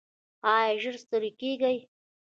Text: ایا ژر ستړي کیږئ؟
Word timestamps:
ایا 0.55 0.77
ژر 0.81 0.95
ستړي 1.03 1.31
کیږئ؟ 1.41 1.77